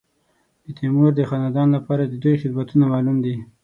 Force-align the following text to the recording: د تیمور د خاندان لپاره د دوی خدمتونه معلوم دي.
د 0.63 0.65
تیمور 0.77 1.11
د 1.15 1.21
خاندان 1.29 1.67
لپاره 1.77 2.03
د 2.05 2.13
دوی 2.23 2.35
خدمتونه 2.41 2.83
معلوم 2.91 3.17
دي. 3.25 3.35